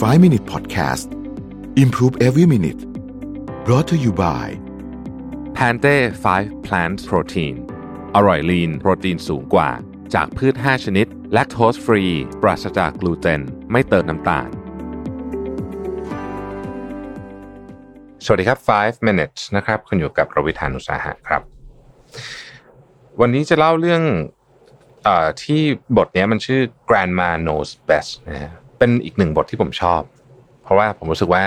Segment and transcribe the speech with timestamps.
[0.00, 1.12] 5 Minute Podcast
[1.76, 2.82] Improve Every Minute
[3.66, 4.46] brought to you by
[5.54, 5.96] แพนเต้
[6.32, 7.54] 5 plant protein
[8.14, 9.70] อร่อยลีนโปรตีนสูงกว่า
[10.14, 12.04] จากพืช 5 ชนิด แลคโตสฟรี
[12.42, 13.40] ปราศจากกลูเตน
[13.72, 14.48] ไม่เติมน้ำตาล
[18.24, 21.42] สวัสดีครับ 5 minutes นะครับ คุณอยู่กับรวิธานุสาหะครับ
[23.20, 24.02] วันนี้จะเล่าเรื่อง
[25.06, 25.08] อ
[25.42, 25.62] ที่
[25.96, 28.52] บทนี้มันชื่อ Grandma Knows Best นะฮะ
[28.82, 30.02] เป็นอีกหนึ่งบทที่ผมชอบ
[30.62, 31.42] เพราะว่าผมรู้สึกว่า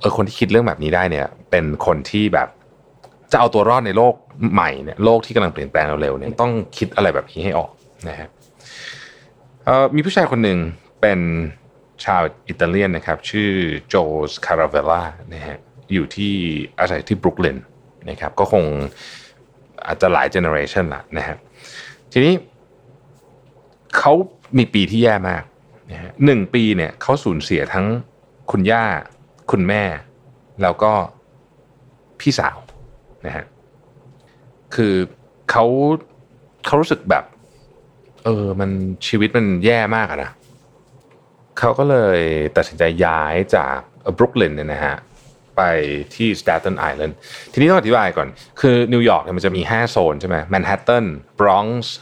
[0.00, 2.48] เออคนที่คิดเรื่องแบบนี้ได้เนี่ย เป็นคนที่แบบ
[3.32, 4.14] จะเอาตัวรอดในโลก
[4.52, 7.70] ใหม่เนี่ยโลกที่กำลังเปลี่ยนแปลงเร็วๆเนี่ยต้องคิดอะไรแบบนี้ให้ออก
[8.08, 8.28] นะฮะ
[9.94, 10.58] มีผู้ชายคนหนึ่ง
[11.00, 11.20] เป็น
[12.04, 13.50] ชาวอิตาเลียนนะครับ ชื่อ
[13.88, 13.94] โจ
[14.30, 15.02] สคาราเวล่า
[15.34, 15.56] นะฮะ
[15.92, 16.34] อยู่ที่
[16.78, 17.58] อาศัยที่บรุกลิน
[18.10, 18.64] นะครับ ก็คง
[19.86, 21.36] อาจจะหลายเจเนอเรชันละนะฮะ
[22.12, 22.34] ทีนี้
[23.98, 24.12] เขา
[24.58, 25.42] มีปีที่แย่มาก
[25.90, 27.86] นะฮะหนึ่งปีเนี่ยเขาสูญเสียทั้ง
[28.50, 28.84] คุณย่า
[29.50, 29.82] คุณแม่
[30.62, 30.92] แล้วก็
[32.20, 32.56] พี่สาว
[33.26, 33.44] นะฮะ
[34.74, 34.94] คือ
[35.50, 35.64] เขา
[36.66, 37.24] เขารู้สึกแบบ
[38.24, 38.70] เออมัน
[39.06, 40.30] ชีวิตมันแย่มากอะนะ
[41.58, 42.20] เขาก็เลย
[42.56, 43.76] ตัดสินใจย้ายจาก
[44.16, 44.96] บรุกลินเนี่ยนะฮะ
[45.56, 45.62] ไป
[46.14, 47.10] ที่สแตทเทนไอแลนด์
[47.52, 48.28] ทีนี้ต้องอธิบายก่อน
[48.60, 51.04] คือนิวยอร์กเนี่ยมันจะมี 5 โซนใช่ไหมแมนฮัตตัน
[51.38, 51.94] บรอนซ์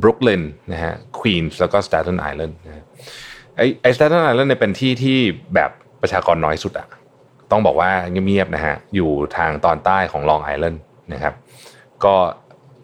[0.00, 2.84] บรุกลินนะฮะควีนส์แล้วก็สแตทเทนไอแลนด์นะ
[3.56, 5.18] ไอไอสแตทเทนไอแลนด์เนี่ยเป็นที่ที่
[5.54, 5.70] แบบ
[6.02, 6.88] ประชากรน้อยสุดอะ
[7.50, 11.34] ต้องบอกว่าเงียบๆนะฮะอยู่ทางตอนใต้ของลองไอแลนด์นะครับ
[12.04, 12.14] ก็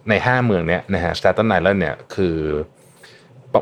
[0.09, 2.37] ใน 5 เมืองเนี้ยนะฮะสแตทเทนไอแลนด์เนี่ยคือ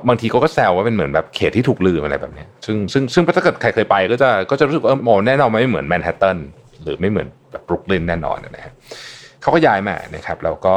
[0.09, 6.39] บางทีเขาก็แซวว่าเป็นเหมือนแบบเขตที่ถูกลืมอะไรแบบนี้ซึ่งซึ่งซึ่งถ้าเกิดใครเคยไปก็จะก็จะรู้สึกว่าโมแน่นอนไม่เหมือนแมนฮัตตัน
[6.83, 8.73] หรือไม่เหมือนแบบบรุกลินแน่นอนนะฮะ
[9.43, 10.77] เขาก็ย้ายมานะครับแล้วก็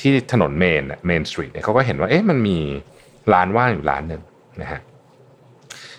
[0.00, 2.58] ที่ถนนเมนเมนสตรีทเนี่ยเขาก็เห็นว่าเอ๊ะมันมี
[3.32, 4.22] ร้านว่างอยู่ร้านหนึ่ง
[4.62, 4.80] นะฮะ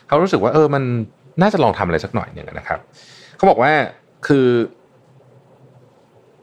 [0.08, 0.84] เขารู้สึกว่าเออมัน
[1.42, 2.80] น่าจะลองทำอะไรสักหน่อยหนึ่งนะครับ
[3.38, 3.72] เขาบอกว่า
[4.28, 4.48] คือ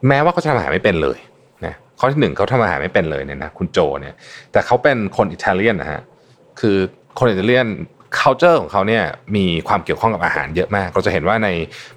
[0.08, 1.18] แม้ว่าเขาจะทำอาหารไม่เป็นเลย
[1.98, 4.14] ข้อที่หนึ่งเขาทำอาหารไม่เป็นเลยเนี่ยนะคุณโจเนี่ย
[4.52, 6.00] แต่เขาเป็นคนอิตาเลียนนะฮะ
[6.60, 6.76] คือ
[7.18, 7.66] คนอิตาเลียน
[8.18, 9.04] culture ของเขาเนี่ย
[9.36, 11.48] มีความเกี่ยวข้องกับอาหารเยอะมาก เราจะเห็นว่าใน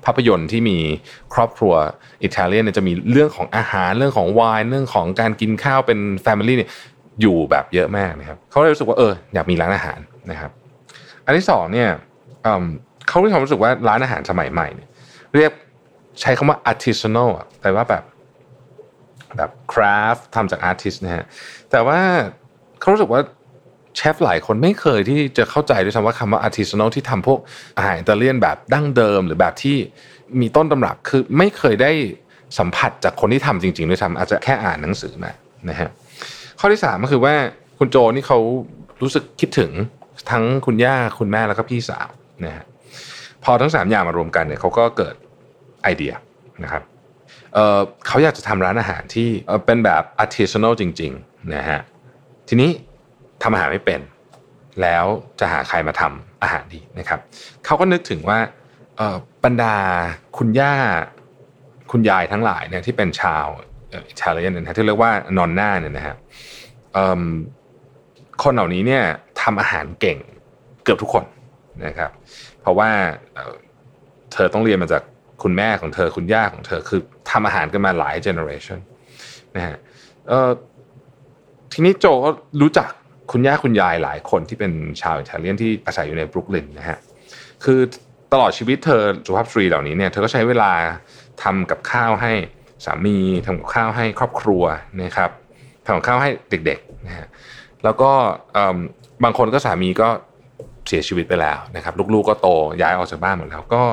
[0.06, 0.78] ภาพยนตร์ที่มี
[1.34, 1.74] ครอบครัว
[2.24, 6.70] อิตาเลียนเนี่ยจะมีเรื่องของอาหารเรื่องของไวน์เรื่องของการกินข้าวเป็น Family เนี่ย
[7.22, 10.00] อยู่แบบเยอะมากนะครับเขาเลยรู้สึกว่าเอออยากมีร้านอาหาร
[10.32, 10.52] นะครับ
[11.26, 11.90] อันที่สองเนี่ย
[13.08, 14.90] เขามีความรู้สึกว่าร้านอาหารสมัยใหม่เนี่ย
[15.36, 15.52] เรียก
[16.22, 17.30] ใช้คำว่า artisanal
[17.62, 18.04] แปลว่าแบบ
[19.38, 21.26] แบบคราฟทำจากอาร์ติสนะฮะ
[21.72, 22.00] แต่ว่า
[22.80, 23.22] เขารู้สึกว่า
[23.96, 27.40] เชฟหลายคนไม่เคยที่จะเข้าใจด้วยซ้ำว่าคำว่า artisanal ที่ทำพวก
[27.78, 29.78] อาหารอิตาเลียนแบบดั้งเดิม หรือแบบที่
[30.42, 31.92] มีต้นตำรับคือไม่เคยได้
[32.60, 35.32] สัมผัสจากคนที่ทำจริงๆด้วยซ้ำอาจจะแค่อ่านหนังสือมา
[35.70, 35.90] นะฮะ
[36.60, 37.36] ข้อที่สามก็คือว่า
[37.80, 38.40] คุณโจนี่เขา
[39.02, 39.72] รู้สึกคิดถึง
[40.32, 42.10] ทั้งคุณย่าคุณแม่แล้วก็พี่สาว
[42.46, 42.66] นะฮะ
[43.44, 45.16] พอทั้งสามอย่างมารวมกันเนี่ยเขาก็เกิด
[45.84, 46.14] ไอเดีย
[46.64, 46.84] นะครับ
[48.08, 49.30] เขาอยากจะทำร้านอาหารที่
[49.66, 51.80] เป็นแบบ artisanal จริงๆนะฮะ
[52.48, 52.70] ทีนี้
[53.44, 54.02] ทำอาหารไม่เป็น
[54.82, 55.06] แล้ว
[55.40, 57.20] จะหาใครมาทำอาหารดีนะครับ
[57.66, 58.40] เขาก็นึกถึงว่า
[59.44, 59.76] บรรดา
[60.38, 60.74] คุณย่า
[61.92, 63.46] คุณยายทั้งหลายเนี่ยที่เป็นชาว
[64.10, 66.16] อิตาเลียนนะที่เรียกว่านอนน่าเนี่ยนะฮะ
[68.44, 69.04] คนเหล่านี้เนี่ย
[69.42, 70.20] ทำอาหารเก่ง
[70.84, 71.26] เกือบทุกคน
[71.86, 72.12] นะครับ
[72.62, 72.90] เพราะว่า
[74.32, 75.04] เธอต้องเรียนมาจาก
[75.44, 77.02] คุณแม่ของเธอคุณย่าของเธอคือ
[77.32, 78.80] ทำอาหารกันมาหลาย generation
[79.56, 79.76] นะฮะ
[81.74, 82.30] ทีนี้โจก็
[82.62, 82.90] รู้จัก
[83.32, 86.98] คุณย่าคุณยายหลายคนที่เป็นชาวอิตาเลียนที่อาศัยอยู่ในบรุกลินนะฮะ
[87.64, 87.80] คือ
[88.34, 90.72] ตลอดชีวิตเธอสุภาพสตรีเหล่านี้เนี่ยเธอก็ใช้เวลา
[91.44, 92.32] ทำกับข้าวให้
[92.86, 94.64] สามีทำกับข้าวให้ครอบครัว
[95.04, 95.32] นะครับ
[95.86, 97.28] ทำกับข้าวให้เด็กๆนะฮะ
[97.84, 98.12] แล้วก็
[99.24, 100.10] บางคนก็สามีก็
[100.88, 102.48] เสียชีวิตไปแล้วนะครับ ลูกๆก็โต
[102.82, 103.84] ย้ายออกจากบ้านหมดแล้วก็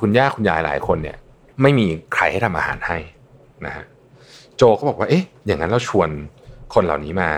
[0.00, 1.16] คุณย่าคุณยายหลายคนเนี่ย
[1.62, 2.98] ไม่มีใครให้ทำอาหารให้
[3.66, 3.84] นะฮะ
[4.56, 6.08] โจก็บอกว่าเอ๊ะอย่างนั้นเราชวน
[6.74, 7.30] คนเหล่านี้มา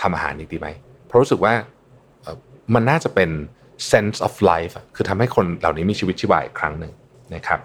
[0.00, 0.68] ทำอาหารอีกดีไหม
[1.06, 1.54] เพราะรู้สึกว่า
[2.74, 3.30] มันน่าจะเป็น
[3.92, 6.92] sense of life คือทำให้คนเหล่านี้มีชีวิตชีวาอีกครั้งหนึ่ง
[7.34, 7.60] นะครับ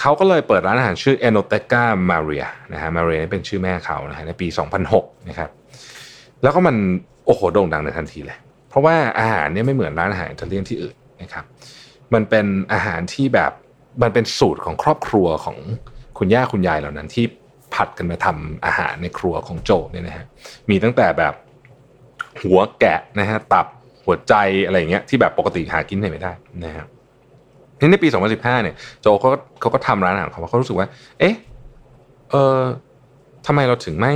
[0.00, 4.46] เขาก็เลยเปิดร้านอาหารชื่อ Enoteca Maria นะฮะ Maria นี่เป็นชื่อแม่เขานะฮะในปี
[4.88, 5.50] 2006 นะครับ
[6.42, 6.76] แล้วก็มัน
[7.26, 8.38] โอ้โหโด่งดังในทันทีเลย
[8.68, 11.44] เพราะว่าอาหารเนี่ยไม่เหมือนร้านอาหารอิตาเลียนที่อื่นนะครับ
[12.14, 13.52] มันเป็นอาหารที่แบบ
[14.02, 15.56] มันเป็นสูตรของครอบครัวของ
[16.18, 17.24] คุณย่าคุณยายเหล่านั้นที่
[17.74, 20.24] ผัดกันมาทำอาหารในครัวของโจเนี่ยนะฮะ
[20.70, 21.34] มีตั้งแต่แบบ
[22.42, 23.66] หัวแกะนะฮะตับ
[24.04, 24.34] หัวใจ
[24.66, 26.32] อะไรเงี้ยที่แบบปกติหากินไม่ได้
[26.64, 26.86] นะฮะ
[27.80, 29.28] นี่ในปี 2015 เนี่ยโจเขา
[29.60, 30.88] เขาก็ทำร้านอาหารเขาเขารู้สึกว่า
[31.20, 31.34] เอ๊ะ
[32.30, 32.60] เออ
[33.46, 34.14] ทำไมเราถึงไม่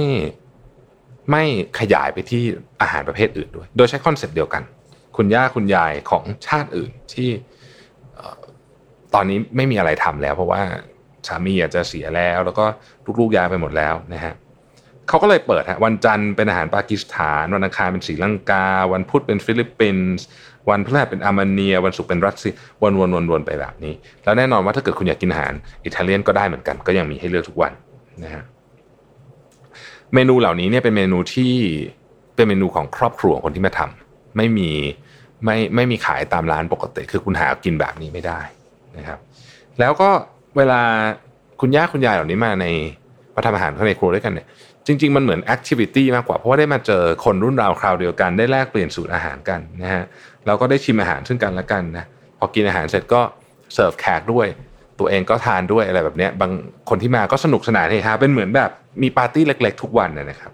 [1.31, 1.45] ไม่
[1.79, 2.43] ขยายไปที่
[2.83, 4.63] อาหารประเภทอื่นด้วย โดยใช้ concept เดียวกัน
[5.17, 7.31] คุณย่าคุณยายของชาติอื่นที่
[9.15, 10.63] ตอนนี้ไม่มีอะไรทำแล้ว เพราะว่า
[11.27, 12.65] สามีอาจจะเสียแล้ว แล้วก็
[13.21, 14.35] ลูกๆย้ายไปหมดแล้วนะฮะ
[15.09, 20.25] เขาก็เลยเปิดฮะวันจันทร์เป็นอาหารปากีสถาน วันอังคารเป็นศรีลังกา วันพุธเป็นฟิลิปปินส์
[20.71, 22.53] วันพฤหัสเป็นอาร์เมเนีย วันศุกร์เป็นรัสเซีย
[22.83, 23.95] วนวนวนวนไปแบบนี้
[24.25, 25.53] แล้วแน่นอนว่าถ้าเกิดคุณอยากกินอาหาร
[25.85, 27.73] อิตาเลียนก็ได้เหมือนกัน ก็ยังมีให้เลือกทุกวัน
[28.25, 28.45] นะฮะ
[30.15, 31.55] เมนูเหล่านี้เนี่ยเป็นเมนูที่
[32.35, 34.71] เป็นเมนูของครอบครัวคนที่มาทำไม่มี
[35.45, 38.41] ไม่ไม่มีขายตามร้านปกติ คือคุณหากินแบบนี้ไม่ได้
[38.99, 39.19] นะครับ
[39.81, 40.11] แล้วก็
[40.57, 40.81] เวลา
[41.61, 42.67] คุณย่าคุณยายเหล่านี้มาใน
[43.35, 44.47] มาทำอาหารข้างในครัวด้วยกันเนี่ย
[44.87, 50.05] จริง ๆ มันเหมือน activity มากกว่า เพราะว่าได้มาเจอคนรุ่นราวคราวเดียวกันได้แลกเปลี่ยนสูตรอาหารกันนะฮะ
[50.47, 52.05] เราก็ได้ชิมอาหารซึ่งกันและกันนะ
[52.39, 53.21] พอกินอาหารเสร็จก็
[53.75, 54.47] เสิร์ฟแขกด้วย
[54.99, 56.53] ตัวเองก็ทานด้วยอะไรแบบนี้บาง
[56.89, 58.71] คนที่มาก็สนุกสนานเฮฮาเป็นเหมือนแบบ
[59.03, 60.53] มีปาร์ตี้เล็ก ๆ ทุกวันนะครับ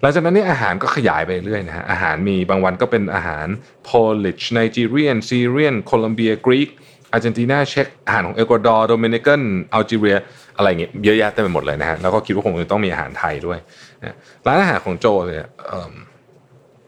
[0.00, 3.46] หลังจากนั้นนี่อาหารก็ขยายไปเรื่อยนะฮะอาหารมีบางวันก็เป็นอาหาร
[3.88, 9.42] Polish Nigerian Syrian Colombia Greek อ อาร์เจนตินาเช็กอาหารของเอกวาดอร์โดมินิกัน
[9.74, 10.16] อัลจีเรีย
[10.56, 13.58] อะไรเงี้ยเยอะแยะเต็มไปหมดเลยนะฮะแล้วก็คิดว่าคงจะต้องมีอาหารไทยด้วย
[14.02, 14.16] นะ
[14.46, 15.48] ร้านอาหารของโจเนี่ย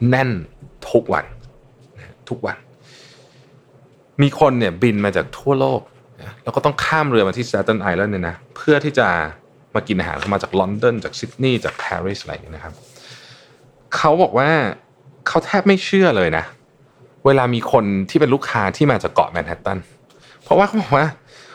[0.09, 0.31] แน่น
[0.91, 1.25] ทุกวัน
[2.29, 2.57] ทุกวัน
[4.23, 5.81] มีคนเนี่ยบินมาจากทั่วโลก
[6.43, 9.09] แล้วก็ต้องข้ามเรือมาที่ Staten Island เนี่ยนะเพื่อที่จะ
[9.75, 12.75] มากินอาหารเขามาจากลอนดอนจากซิดนีย์จากปารีสอะไรอย่างนี้นะครับ
[13.97, 14.51] เขาบอกว่า
[15.29, 16.45] เขาแทบไม่เชื่อเลยนะ
[17.27, 19.79] เวลามีคนที่เป็นลูกค้าที่มาจากเกาะแมนฮัตตัน
[20.45, 21.07] เพราะว่าเขาบอกว่า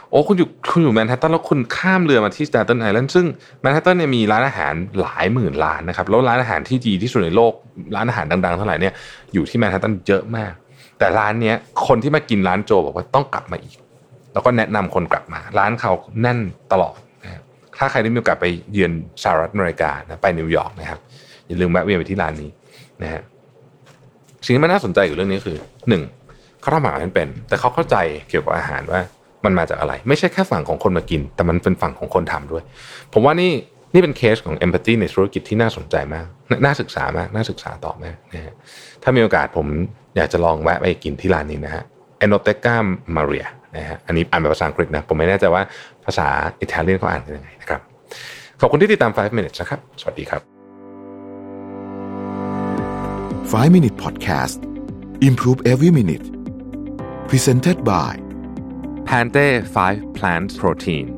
[0.10, 3.26] โอ้คุณอยู่คุณอยู่แมนฮัตตันแล้วคุณข้ามเรือมาที่สแตทเทนไอแลนด์ซึ่ง
[3.62, 7.54] แมนฮัตตันเนี่ยมีร้านอาหารหลายหมื่นร้านนะครับแล้วร้านอาหารที่ดีที่สุดในโลก
[7.96, 8.94] ร้านอาหารดังๆเท่าไหร่เนี่ย
[9.34, 10.54] อยู่ที่แมนฮัตตันเยอะมาก
[11.00, 11.56] แต่ร้านเนี้ย
[11.88, 13.76] คนที่มากินร้านโจบอกว่าต้องกลับมาอีก
[14.34, 15.92] แล้วก็แนะนำคนกลับมา ร้านเขา
[16.22, 16.40] แน่น
[16.72, 17.42] ตลอดนะ
[17.78, 18.92] ถ้าใครได้มีโอกาสไปเยือน
[19.24, 21.00] สหรัฐอเมริกานะไปนิวยอร์กนะครับ
[21.48, 22.50] อย่าลืมแวะเวียนไปที่ร้านนี้
[23.02, 23.22] นะฮะ
[24.46, 25.58] สิ่งที่มันน่าสนใจอยู่เรื่องนี้คือ
[25.90, 26.02] หนึ่ง
[26.62, 27.96] เขาทำอาหารเป็น แต่เขาเข้าใจ
[28.30, 29.02] เกี่ยวกับอาหารว่า
[29.46, 32.64] มันมาจากอะไร ไม่ใช่แค่ฝั่งของคนมากิน แต่มันเป็นฝั่งของคนทำด้วย
[33.14, 33.52] ผมว่านี่
[33.94, 36.26] นี่เป็นเคสของ empathy ในธุรกิจที่น่าสนใจมาก
[36.66, 38.54] น่าศึกษามาก น่าศึกษาต่อมากนะฮะ
[39.04, 39.68] ถ้ามีโอกาสผม
[40.16, 41.84] อยากจะลองแวะไปกินที่ร้านนี้นะฮะ
[42.26, 42.76] Enoteca
[43.16, 45.64] Maria นะฮะ อันนี้อ่านเป็นภาษาอังกฤษนะ ผมไม่แน่ใจว่า
[46.06, 46.28] ภาษา
[46.60, 47.82] อิตาเลียนเขาอ่านกันยังไงนะครับ
[48.62, 50.42] ขอบคุณที่ติดตาม 5 minutes นะครับ สวัสดีครับ
[53.52, 54.58] 5 minute podcast
[55.28, 56.37] improve every minute
[57.28, 58.16] presented by
[59.04, 61.17] Pante 5 plant protein